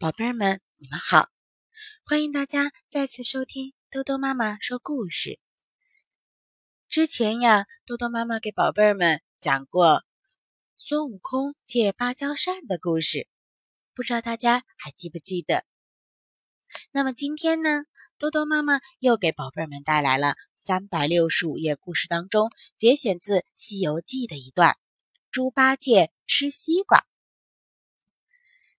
[0.00, 1.28] 宝贝儿们，你们好！
[2.04, 5.40] 欢迎大家再次收听兜兜妈妈说故事。
[6.88, 10.04] 之前呀，多多妈妈给宝贝儿们讲过
[10.76, 13.26] 孙悟空借芭蕉扇的故事，
[13.92, 15.64] 不知道大家还记不记得？
[16.92, 17.82] 那么今天呢，
[18.18, 24.76] 多多妈妈又给宝贝儿们带来了三百六十五页故事当中节选自《西游记》的一段：
[25.32, 27.04] 猪八戒吃西瓜。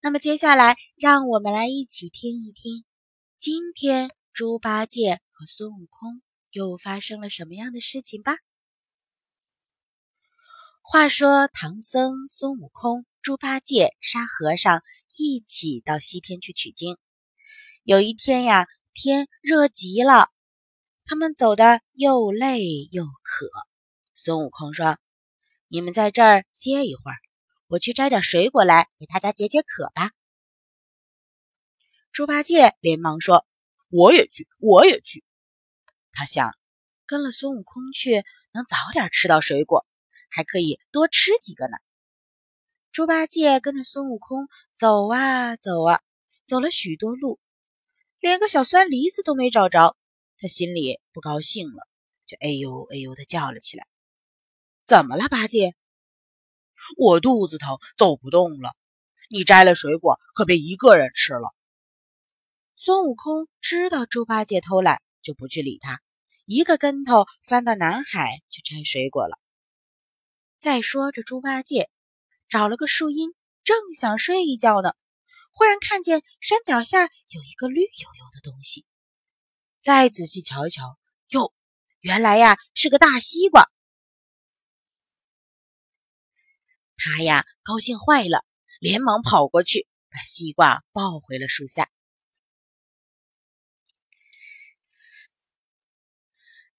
[0.01, 2.85] 那么接下来，让我们来一起听一听，
[3.37, 6.21] 今天猪八戒和孙悟空
[6.51, 8.37] 又发生了什么样的事情吧。
[10.81, 14.83] 话说，唐僧、孙悟空、猪八戒、沙和尚
[15.17, 16.97] 一起到西天去取经。
[17.83, 20.29] 有一天呀，天热极了，
[21.05, 23.49] 他们走的又累又渴。
[24.15, 24.97] 孙悟空说
[25.67, 27.17] ：“你们在这儿歇一会儿。”
[27.69, 30.11] 我去摘点水果来给大家解解渴吧。
[32.11, 33.45] 猪八戒连忙说
[33.89, 35.23] ：“我也去，我也去。”
[36.11, 36.57] 他想，
[37.05, 39.85] 跟了孙悟空去，能早点吃到水果，
[40.31, 41.77] 还可以多吃几个呢。
[42.91, 46.01] 猪八戒跟着孙悟空走啊走啊，
[46.45, 47.39] 走了许多路，
[48.19, 49.95] 连个小酸梨子都没找着，
[50.39, 51.87] 他心里不高兴了，
[52.25, 53.85] 就哎呦哎呦的叫了起来
[54.87, 55.75] ：“怎么了，八戒？”
[56.97, 58.75] 我肚子疼，走不动了。
[59.29, 61.53] 你摘了水果，可别一个人吃了。
[62.75, 66.01] 孙悟空知道猪八戒偷懒，就不去理他，
[66.45, 69.37] 一个跟头翻到南海去摘水果了。
[70.57, 71.89] 再说这猪八戒
[72.47, 74.93] 找了个树荫，正想睡一觉呢，
[75.51, 78.85] 忽然看见山脚下有一个绿油油的东西。
[79.83, 80.97] 再仔细瞧一瞧，
[81.29, 81.53] 哟，
[81.99, 83.69] 原来呀是个大西瓜。
[87.01, 88.45] 他呀，高兴坏了，
[88.81, 91.89] 连忙跑过去，把西瓜抱回了树下。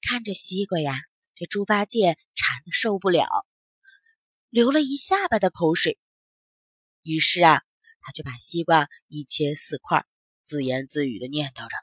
[0.02, 0.94] 看着西瓜呀，
[1.34, 3.46] 这猪八戒馋的受不了，
[4.50, 5.98] 流了一下巴的口水。
[7.02, 7.62] 于是啊，
[8.02, 10.04] 他就把西瓜一切四块，
[10.44, 11.76] 自言自语的念叨着：“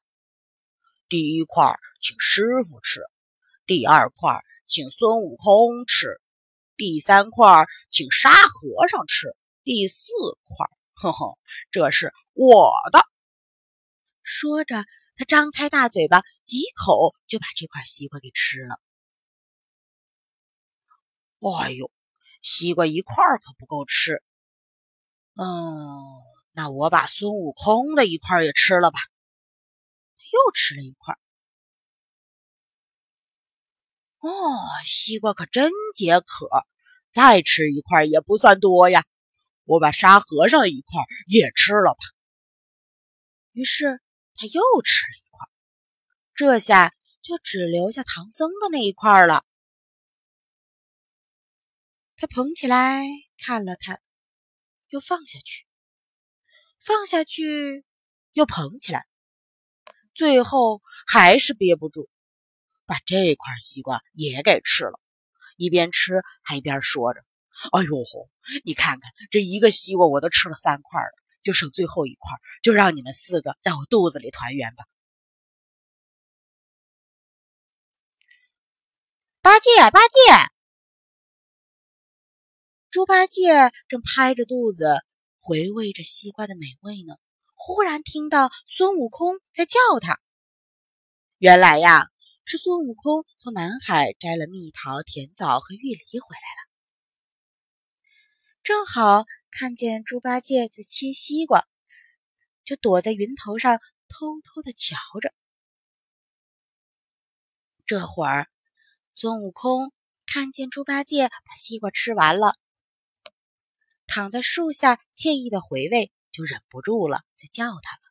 [1.09, 3.01] 第一块请师傅吃，
[3.65, 6.21] 第二块请孙悟空吃。”
[6.77, 9.29] 第三块，请沙和尚吃；
[9.63, 11.37] 第四块，哼哼，
[11.71, 12.99] 这是我的。
[14.21, 18.79] 说着，他张开大嘴巴，几口就把这块西瓜给吃了。
[21.59, 21.91] 哎呦，
[22.41, 24.21] 西瓜一块可不够吃。
[25.35, 25.43] 嗯，
[26.51, 28.99] 那我把孙悟空的一块也吃了吧。
[30.17, 31.17] 他又吃了一块。
[34.19, 34.29] 哦，
[34.85, 36.49] 西瓜可真解渴，
[37.11, 39.05] 再吃一块也不算多呀。
[39.63, 41.99] 我把沙和尚一块也吃了吧。
[43.51, 44.01] 于是
[44.35, 45.47] 他又吃了一块，
[46.35, 49.43] 这下就只留下唐僧的那一块了。
[52.15, 53.03] 他捧起来
[53.37, 54.01] 看了看，
[54.89, 55.65] 又放下去，
[56.79, 57.85] 放下去，
[58.31, 59.05] 又捧起来，
[60.15, 62.09] 最后还是憋不住。
[62.87, 64.99] 把这块西瓜也给吃了，
[65.57, 67.19] 一边吃还一边说着
[67.73, 67.89] ：“哎呦，
[68.63, 71.11] 你看看这一个西瓜我都吃了三块了，
[71.43, 72.31] 就剩最后一块，
[72.63, 74.85] 就让你们四个在我肚子里团圆吧。”
[79.41, 80.17] 八戒，八戒，
[82.89, 85.03] 猪八戒正拍着肚子
[85.39, 87.15] 回味着西瓜的美味呢，
[87.53, 90.21] 忽然听到孙悟空在叫他。
[91.37, 92.09] 原来呀。
[92.49, 96.63] 是孙悟空从南海摘了蜜桃、甜枣和玉梨回来了，
[98.63, 101.67] 正好看见猪八戒在切西瓜，
[102.63, 105.33] 就躲在云头上偷偷的瞧着。
[107.85, 108.47] 这会儿，
[109.13, 109.91] 孙悟空
[110.25, 112.53] 看见猪八戒把西瓜吃完了，
[114.05, 118.01] 躺在树下惬意的回味，就忍不住了，在叫他了：“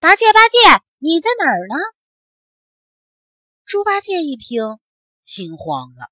[0.00, 0.56] 八戒，八戒，
[0.96, 1.76] 你在哪儿呢？”
[3.72, 4.78] 猪八戒一听，
[5.24, 6.10] 心慌了，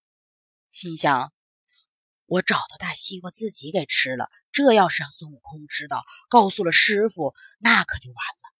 [0.70, 1.30] 心想
[2.24, 4.30] ：“我找到大西瓜，自己给吃了。
[4.50, 8.54] 这要是让孙悟空知道，告诉了师傅，那可就完了。”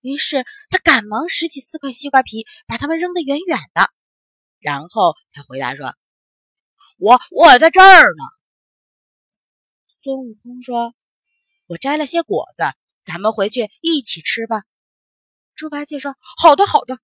[0.00, 3.90] 于是他赶忙拾起四块西瓜皮，把它们扔得远远的。
[4.60, 5.94] 然后他回答说
[6.96, 8.22] ：“我我在这儿呢。”
[10.00, 10.94] 孙悟空说
[11.68, 12.62] ：“我摘了些果子，
[13.04, 14.62] 咱们回去一起吃吧。”
[15.54, 16.98] 猪八戒说：“好的，好的。”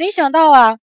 [0.00, 0.80] 没想到啊，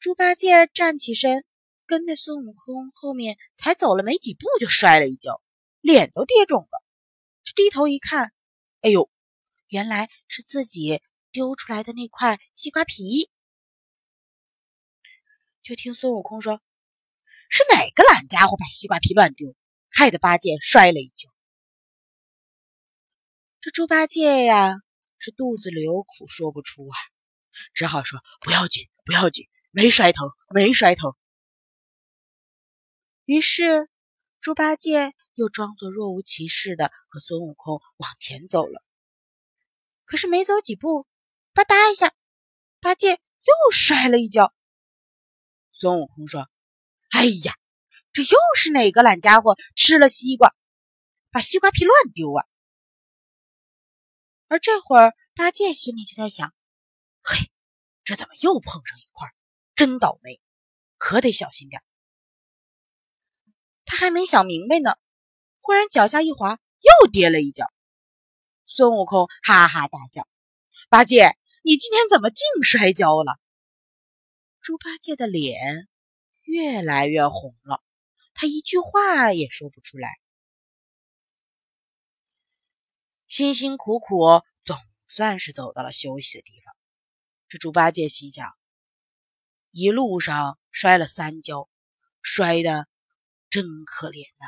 [0.00, 1.44] 猪八戒站起身，
[1.86, 5.40] 跟在孙悟空后面，才走了没几步，就摔了一跤，
[5.80, 6.84] 脸都跌肿了。
[7.44, 8.32] 这低头一看，
[8.80, 9.08] 哎呦，
[9.68, 11.00] 原来是自己
[11.30, 13.30] 丢出来的那块西瓜皮。
[15.62, 16.60] 就听孙悟空说
[17.48, 19.54] ：“是哪个懒家伙把西瓜皮乱丢，
[19.88, 21.30] 害得八戒摔了一跤？”
[23.62, 24.74] 这猪八戒呀，
[25.16, 26.98] 是肚子里有苦说不出啊，
[27.74, 31.14] 只好说：“不要紧，不要紧，没摔疼，没摔疼。”
[33.24, 33.88] 于是，
[34.40, 38.82] 猪八戒又装作若无其事的和孙悟空往前走了。
[40.04, 41.06] 可是没走几步，
[41.52, 42.14] 吧嗒一下，
[42.80, 44.54] 八戒又摔了一跤。
[45.72, 46.48] 孙悟空说
[47.10, 47.54] ：“哎呀，
[48.12, 50.54] 这又是哪个懒家伙吃了西瓜，
[51.30, 52.46] 把西瓜皮乱丢啊？”
[54.48, 56.54] 而这会儿，八戒心里就在想
[57.28, 57.50] ：“嘿，
[58.04, 59.28] 这怎么又碰上一块？
[59.74, 60.40] 真倒霉，
[60.96, 61.82] 可得小心点。”
[63.84, 64.96] 他还没想明白呢，
[65.60, 67.70] 忽然脚下一滑，又跌了一跤。
[68.64, 70.26] 孙悟空哈哈大笑
[70.88, 73.38] ：“八戒，你今天怎么净摔跤了？”
[74.62, 75.86] 猪八戒的脸
[76.44, 77.82] 越来越红了，
[78.32, 80.08] 他一句话也说不出来。
[83.26, 86.74] 辛辛苦苦总算是走到了休息的地方，
[87.48, 88.52] 这猪八戒心想：
[89.70, 91.68] 一路上摔了三跤，
[92.22, 92.86] 摔的。
[93.50, 94.46] 真可怜呐！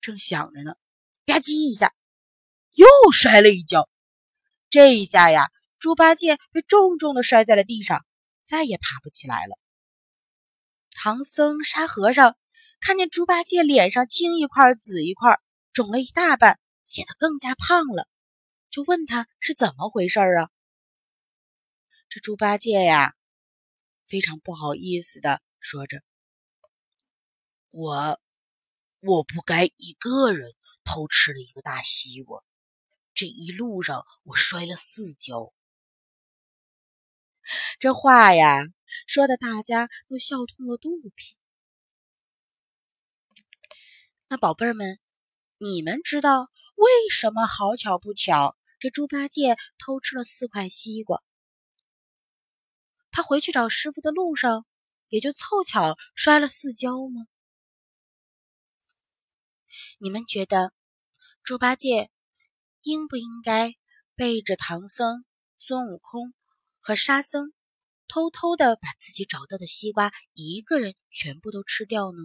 [0.00, 0.76] 正想着呢，
[1.26, 1.92] 吧唧一下，
[2.72, 3.90] 又摔了一跤。
[4.70, 8.06] 这一下呀，猪八戒被重重的摔在了地上，
[8.46, 9.58] 再也爬不起来了。
[10.92, 12.38] 唐僧、沙和尚
[12.80, 15.38] 看见猪八戒脸上青一块紫一块，
[15.74, 18.08] 肿了一大半，显得更加胖了，
[18.70, 20.48] 就问他是怎么回事啊？
[22.16, 23.14] 这猪八戒呀，
[24.06, 26.02] 非常不好意思的说着。
[27.68, 28.18] 我
[29.00, 32.42] 我不该一个人偷吃了一个大西瓜，
[33.12, 35.52] 这一路上我摔了四跤。
[37.80, 38.62] 这话呀，
[39.06, 41.36] 说的大家都笑痛了肚皮。
[44.28, 44.98] 那宝贝儿们，
[45.58, 51.22] 你们知道为什么好巧不巧，这猪八戒偷吃了四块西瓜？
[53.16, 54.66] 他回去找师傅的路上，
[55.08, 57.26] 也就凑巧摔了四跤吗？
[59.96, 60.74] 你们觉得
[61.42, 62.10] 猪八戒
[62.82, 63.74] 应不应该
[64.16, 65.24] 背着唐僧、
[65.58, 66.34] 孙悟空
[66.78, 67.54] 和沙僧，
[68.06, 72.18] 偷偷的把自己找到的西瓜一个人全部都吃掉呢？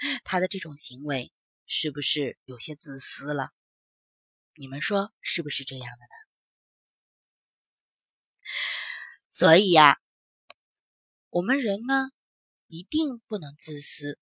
[0.22, 1.32] 他的这种行为
[1.64, 3.52] 是不是有些自私了？
[4.54, 6.21] 你们说是不是这样的呢？
[9.34, 9.98] 所以呀，
[11.30, 12.10] 我们人呢，
[12.66, 14.18] 一定不能自私。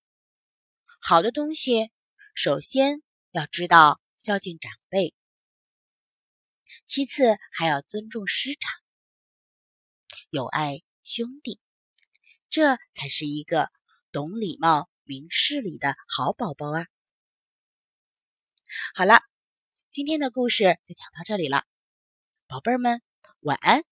[1.01, 1.91] 好的东西，
[2.33, 5.13] 首先要知道孝敬长辈，
[6.85, 8.71] 其次还要尊重师长，
[10.29, 11.59] 友爱兄弟，
[12.49, 13.69] 这才是一个
[14.13, 16.87] 懂礼貌、明事理的好宝宝啊！
[18.95, 19.19] 好了，
[19.89, 21.65] 今天的故事就讲到这里了，
[22.47, 23.01] 宝贝儿们
[23.41, 23.90] 晚安。